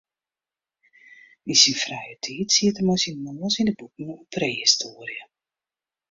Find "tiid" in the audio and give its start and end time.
2.23-2.49